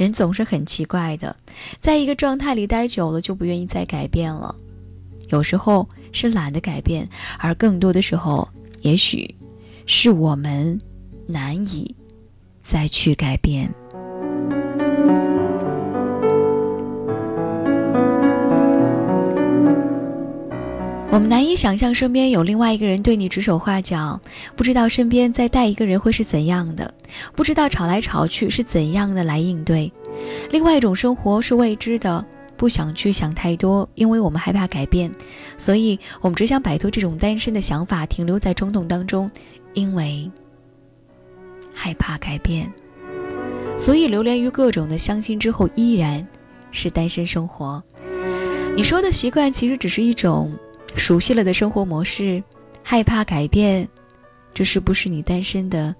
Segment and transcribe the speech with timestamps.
[0.00, 1.36] 人总是很奇怪的，
[1.78, 4.56] 在一个状态里待久了就不愿意再改变了。
[5.28, 7.06] 有时候是懒得改变，
[7.38, 8.48] 而更多的时候，
[8.80, 9.34] 也许
[9.84, 10.80] 是我们
[11.26, 11.94] 难以
[12.64, 13.70] 再去改变。
[21.12, 24.20] 我们难以想象身边有另外一个人对你指手画脚，
[24.54, 26.94] 不知道身边再带一个人会是怎样的，
[27.34, 29.92] 不知道吵来吵去是怎样的来应对。
[30.52, 32.24] 另外一种生活是未知的，
[32.56, 35.12] 不想去想太多，因为我们害怕改变，
[35.58, 39.28] 所以我们只想摆脱这种单身的想法，停留在冲动当中，
[39.74, 40.30] 因为
[41.74, 42.72] 害怕改变，
[43.76, 46.24] 所以流连于各种的相亲之后，依然
[46.70, 47.82] 是单身生活。
[48.76, 50.52] 你说的习惯，其实只是一种。
[50.96, 52.42] 熟悉了的生活模式，
[52.82, 53.88] 害怕改变，
[54.52, 55.94] 这是不是你单身的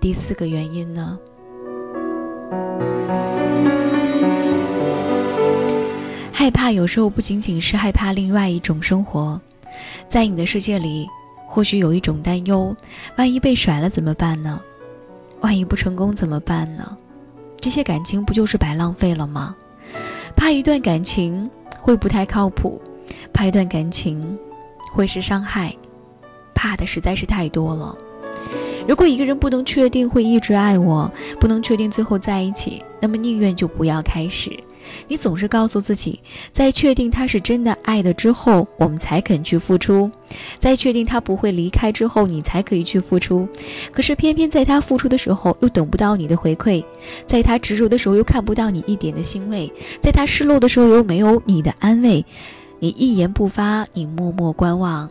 [0.00, 1.18] 第四个原因呢？
[6.32, 9.40] 害怕有时候不仅仅是害怕另外一种生活，
[10.08, 11.06] 在你的世界里，
[11.46, 12.74] 或许有一种担忧：
[13.16, 14.60] 万一被甩了怎么办呢？
[15.40, 16.96] 万一不成功怎么办呢？
[17.60, 19.56] 这些感情不就是白浪费了吗？
[20.36, 22.80] 怕一段感情会不太靠谱。
[23.36, 24.38] 怕一段感情
[24.90, 25.70] 会是伤害，
[26.54, 27.94] 怕的实在是太多了。
[28.88, 34.58] 如果一个人不能确定会一直爱我，不能确定最后在一起，那么宁愿就不要开始。
[35.06, 36.18] 你总是告诉自己，
[36.50, 40.10] 在确定他是真的爱的之后，我们才肯去付出；
[40.58, 43.46] 在确定他不会离开之后，你才可以去付出。
[43.92, 46.82] 可是偏偏在他付出的时候，又等不到你的回馈；
[47.26, 49.70] 在他执着的时候，又看不到你一点的欣慰；
[50.00, 52.24] 在他失落的时候，又没有你的安慰。
[52.78, 55.08] 你一言不发，你默默观望，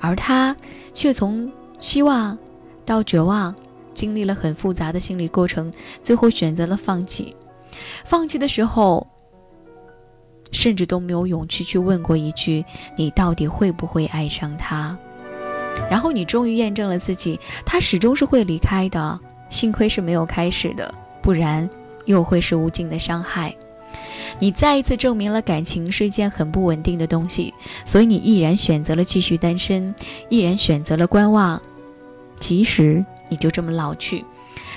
[0.00, 0.54] 而他
[0.92, 2.36] 却从希望
[2.84, 3.54] 到绝望，
[3.94, 7.34] 经历了很复杂的心理过程，最后选择了放弃。
[8.04, 9.06] 放弃的时候，
[10.52, 12.64] 甚至都没有勇气去问过一句
[12.96, 14.96] ：“你到底会不会爱上他？”
[15.90, 19.20] 然后你终于验证了自己，他始终是会离开的。
[19.50, 20.92] 幸亏是没有开始的，
[21.22, 21.68] 不然
[22.06, 23.54] 又会是无尽的伤害。
[24.38, 29.94] 你再一次证明了感情是一件很不稳定的东西，所以你毅然选择了继续单身，
[30.28, 31.60] 毅然选择了观望，
[32.38, 34.24] 即使你就这么老去，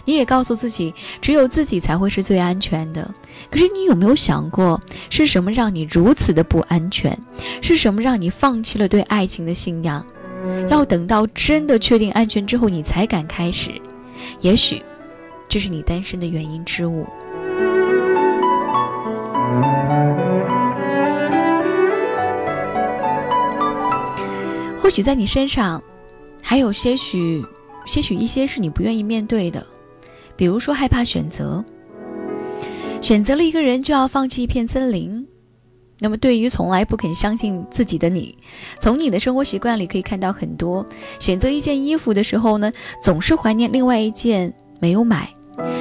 [0.06, 3.13] 你也告诉自己，只有自己才会是最安全的。
[3.52, 7.18] 可是你有没有想过，是什么让你如此的不安全？
[7.62, 10.06] 是什么让你放弃了对爱情的信仰？
[10.69, 13.72] 要等到真的确定安全之后，你才敢开始？
[14.40, 14.81] 也许，
[15.50, 17.06] 这是你单身的原因之物。
[24.82, 25.82] 或许在你身上，
[26.42, 27.46] 还有些许、
[27.86, 29.66] 些许一些是你不愿意面对的，
[30.36, 31.64] 比如说害怕选择。
[33.02, 35.26] 选择了一个人，就要放弃一片森林。
[36.00, 38.36] 那么，对于从来不肯相信自己的你，
[38.80, 40.86] 从你的生活习惯里可以看到很多：
[41.20, 42.72] 选择一件衣服的时候呢，
[43.04, 45.28] 总是怀念另外一件没有买；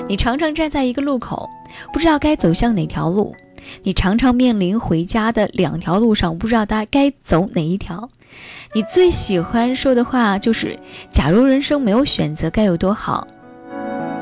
[0.06, 1.48] 你常常站在一个路口，
[1.92, 3.32] 不知道该走向哪条路；
[3.82, 8.08] 你常常面临回家的两条路上，不知道该该走哪一条。
[8.74, 10.78] 你最喜欢说的话就是
[11.10, 13.26] ：“假如人生没有选择，该有多好？”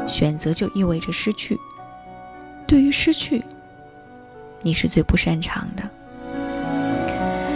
[0.07, 1.59] 选择就意味着失去。
[2.67, 3.43] 对于失去，
[4.63, 5.83] 你是最不擅长的。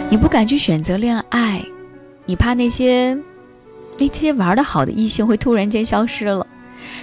[0.09, 1.63] 你不敢去选择恋爱，
[2.25, 3.17] 你怕那些
[3.97, 6.45] 那些玩的好的异性会突然间消失了，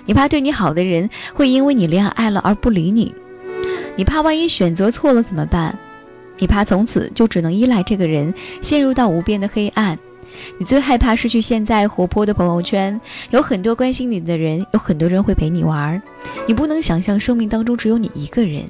[0.05, 3.15] 你怕对你好的人会因为你恋爱了而不理你，
[3.99, 5.77] 你怕万一选择错了怎么办？
[6.39, 8.33] 你怕从此就只能依赖这个人，
[8.63, 9.99] 陷入到无边的黑暗。
[10.57, 13.01] 你最害怕失去现在活泼的朋友圈，
[13.31, 16.01] 有很多关心你的人，有很多人会陪你玩儿。
[16.47, 18.63] 你不能想象生命当中只有你一个人。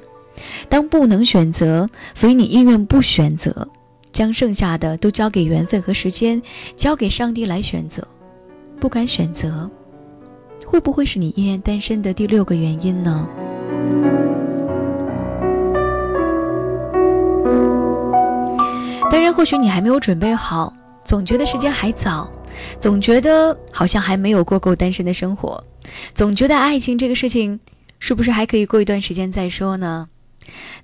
[0.66, 3.68] 当不能选择，所以你宁愿不选择，
[4.14, 6.40] 将剩下的都交给缘分和时间，
[6.74, 8.02] 交给上帝来选择。
[8.80, 9.70] 不敢选择，
[10.64, 13.28] 会不会是你依然单身的第六个原因呢？
[19.18, 20.72] 当然，或许你还没有准备好，
[21.04, 22.30] 总觉得时间还早，
[22.78, 25.60] 总觉得好像还没有过够单身的生活，
[26.14, 27.58] 总觉得爱情这个事情
[27.98, 30.08] 是不是还可以过一段时间再说呢？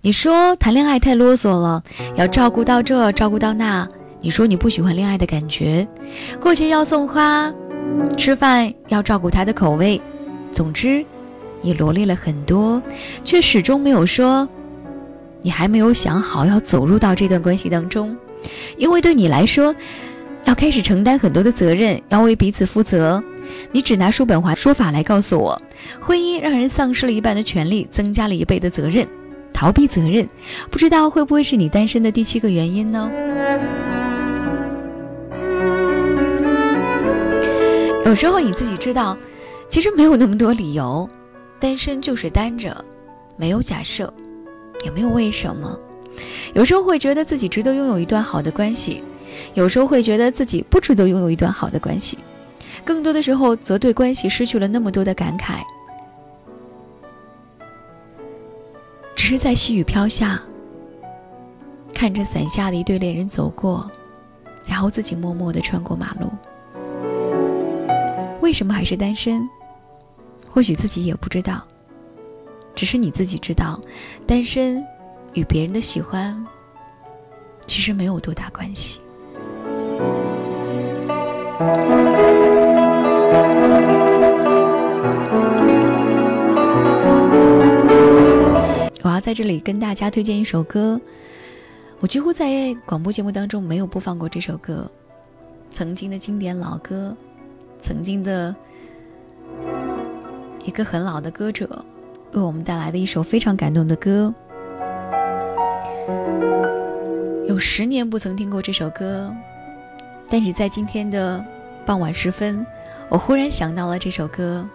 [0.00, 1.84] 你说谈恋爱太啰嗦了，
[2.16, 3.88] 要照顾到这，照顾到那。
[4.20, 5.86] 你说你不喜欢恋爱的感觉，
[6.40, 7.54] 过节要送花，
[8.16, 10.02] 吃饭要照顾他的口味。
[10.50, 11.06] 总之，
[11.62, 12.82] 你罗列了很多，
[13.22, 14.48] 却始终没有说。
[15.40, 18.16] 你还没有想好要走入到这段关系当中，
[18.76, 19.74] 因为对你来说，
[20.44, 23.22] 要开始承担很多的责任，要为彼此负责，
[23.72, 25.60] 你只拿叔本华说法来告诉我，
[26.00, 29.06] 婚姻让人丧失了一半的权利，增加了一倍的责任，
[29.52, 30.28] 逃避责任，
[30.70, 33.10] 不知道会不会是你单身的第七个原因呢？
[38.04, 39.16] 有时候你自己知道，
[39.68, 41.08] 其实没有那么多理由，
[41.58, 42.84] 单身就是单着，
[43.36, 44.12] 没有假设，
[44.84, 45.78] 也没有为什么。
[46.52, 49.02] 有时候会觉得自己值得拥有一段好的关系，
[49.54, 52.18] 有时候会觉得自己不值得拥有一段好的关系，
[52.84, 55.60] 更多的时候则对关系失去了那么多的感慨。
[59.16, 60.40] 只是在细雨飘下，
[61.94, 63.90] 看着伞下的一对恋人走过，
[64.66, 66.30] 然后自己默默的穿过马路。
[68.40, 69.48] 为什么还是单身？
[70.48, 71.66] 或许自己也不知道，
[72.74, 73.80] 只是你自己知道，
[74.26, 74.84] 单身。
[75.34, 76.46] 与别人的喜欢，
[77.66, 79.00] 其实没有多大关系。
[89.02, 91.00] 我要在这里跟大家推荐一首歌，
[91.98, 94.88] 我几乎在广播节目当中没有播放过这首歌，
[95.68, 97.14] 曾经的经典老歌，
[97.80, 98.54] 曾经的
[100.64, 101.84] 一个很老的歌者，
[102.32, 104.32] 为我们带来的一首非常感动的歌。
[107.46, 109.34] 有十年不曾听过这首歌，
[110.28, 111.44] 但是在今天的
[111.86, 112.66] 傍晚时分，
[113.08, 114.68] 我忽然想到了这首歌。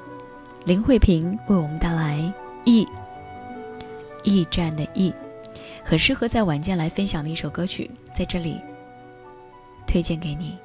[0.66, 2.18] 林慧萍为我们带来
[2.66, 2.86] 《驿》，
[4.24, 5.14] 驿站的驿，
[5.84, 8.62] 很适合在晚间来分享的一首歌曲，在这里
[9.88, 10.58] 推荐给你。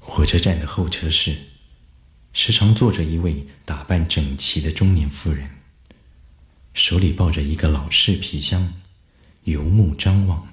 [0.00, 1.57] 火车站的候车室。
[2.40, 5.50] 时常坐着一位打扮整齐的中年妇人，
[6.72, 8.74] 手里抱着一个老式皮箱，
[9.42, 10.46] 游目张望，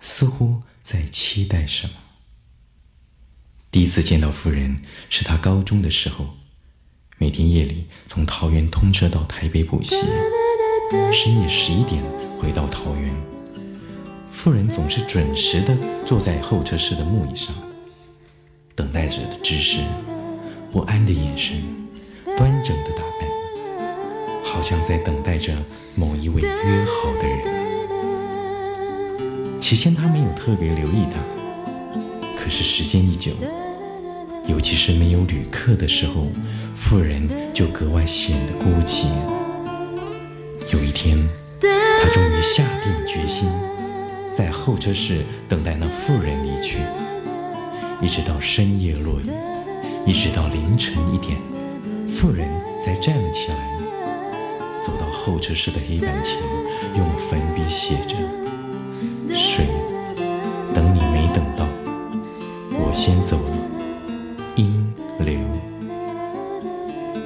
[0.00, 1.92] 似乎在期待什么。
[3.70, 4.78] 第一次见到妇人
[5.10, 6.38] 是他高中的时候，
[7.18, 9.96] 每天夜里从桃园通车到台北补习，
[11.12, 12.02] 深夜十一点
[12.38, 13.14] 回到桃园，
[14.30, 17.54] 妇人总是准时的坐在候车室的木椅上，
[18.74, 19.82] 等待着的只是。
[20.74, 21.56] 不安的眼神，
[22.36, 23.30] 端正的打扮，
[24.42, 25.54] 好像在等待着
[25.94, 27.44] 某一位约好的人。
[29.60, 31.20] 起先他没有特别留意他，
[32.36, 33.30] 可是时间一久，
[34.48, 36.26] 尤其是没有旅客的时候，
[36.74, 39.04] 妇人就格外显得孤寂。
[40.72, 41.16] 有一天，
[41.60, 43.48] 他终于下定决心，
[44.28, 46.78] 在候车室等待那妇人离去，
[48.02, 49.30] 一直到深夜落雨。
[50.06, 51.38] 一直到凌晨一点，
[52.08, 52.48] 妇人
[52.84, 53.56] 才站了起来，
[54.82, 56.38] 走到候车室的黑板前，
[56.94, 58.14] 用粉笔写着
[59.34, 59.66] ：“水，
[60.74, 61.66] 等你没等到，
[62.72, 63.56] 我先走了。”
[64.56, 64.86] 阴
[65.18, 65.38] 流。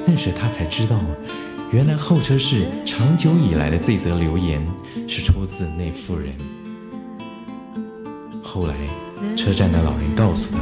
[0.06, 0.96] 那时他才知道，
[1.72, 4.64] 原来候车室长久以来的这则留言
[5.08, 6.32] 是出自那妇人。
[8.40, 8.75] 后来，
[9.36, 10.58] 车站的老人告诉他。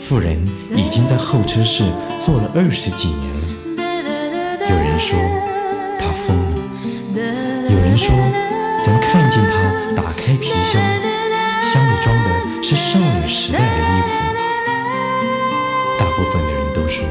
[0.00, 0.38] 妇人
[0.74, 1.84] 已经在候车室
[2.18, 3.46] 坐了二十几年了。
[4.70, 5.18] 有人说
[6.00, 6.62] 她疯了，
[7.68, 8.14] 有人说
[8.82, 9.52] 曾看见她
[9.94, 10.80] 打开皮箱，
[11.60, 14.08] 箱里装的是少女时代的衣服。
[15.98, 17.04] 大部分的人都说，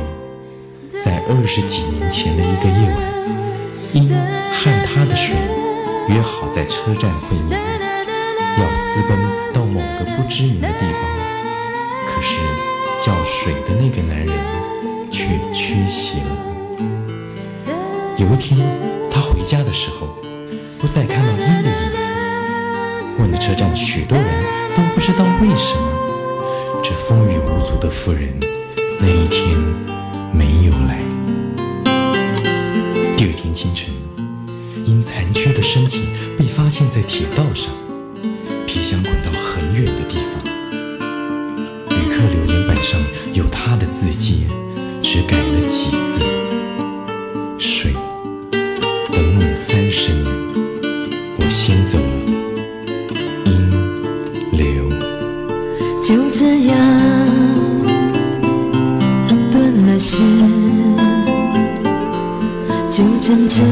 [1.04, 2.98] 在二十几年前的一个夜晚，
[3.94, 4.10] 因
[4.52, 5.36] 和他的水
[6.08, 7.60] 约好在车站会面，
[8.58, 9.18] 要私奔
[9.54, 11.02] 到某个不知名的地方，
[12.08, 12.38] 可是。
[13.02, 14.36] 叫水的那个男人
[15.12, 16.26] 却缺席了。
[18.18, 18.60] 有一天，
[19.12, 20.08] 他回家的时候，
[20.80, 22.08] 不再看到鹰的影子。
[23.20, 24.44] 问了车站许多人，
[24.76, 28.34] 都不知道为什么，这风雨无阻的妇人
[29.00, 29.58] 那一天
[30.34, 31.00] 没有来。
[33.16, 33.94] 第二天清晨，
[34.86, 37.72] 因残缺的身体被发现在铁道上，
[38.66, 40.37] 皮箱滚到很远的地方。
[44.00, 44.46] 字迹，
[45.02, 46.22] 只改了几字：
[47.58, 47.92] 水，
[49.12, 50.24] 等你三十年，
[51.40, 52.04] 我先走了。
[53.46, 53.50] 音
[54.52, 54.88] 流，
[56.00, 56.78] 就这样
[59.52, 60.22] 断了线，
[62.92, 63.64] 就真这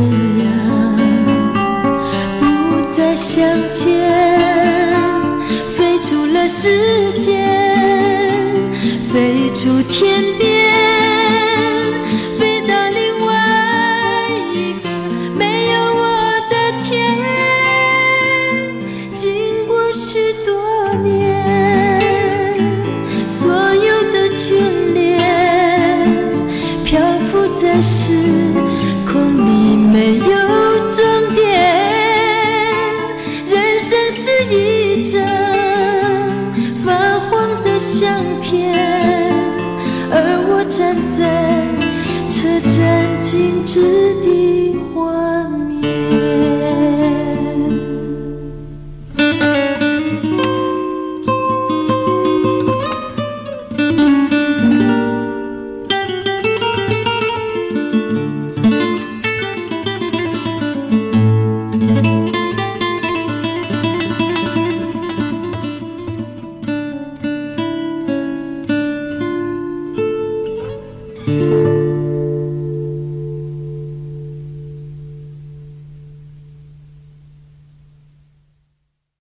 [0.42, 0.98] 样
[2.40, 2.44] 不
[2.92, 4.12] 再相见，
[5.70, 7.65] 飞出了世界。
[9.66, 10.48] 从天边
[12.38, 13.34] 飞到另外
[14.54, 14.90] 一个
[15.36, 16.06] 没有我
[16.52, 16.54] 的
[16.84, 17.18] 天。
[19.12, 22.00] 经过许多年
[23.28, 24.54] 所有的眷
[24.94, 25.20] 恋
[26.84, 28.14] 漂浮在时
[29.04, 30.30] 空里没有
[30.92, 31.04] 终
[31.34, 31.44] 点。
[33.48, 35.20] 人生是一张
[36.86, 38.95] 泛黄的相片
[40.12, 41.66] 而我站在
[42.30, 43.82] 车站静止
[44.22, 44.95] 的。